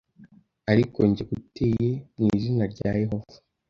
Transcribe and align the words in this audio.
ariko 0.71 0.97
jye 1.15 1.23
nguteye 1.27 1.89
mu 2.21 2.25
izina 2.37 2.63
rya 2.73 2.91
Yehova 3.01 3.35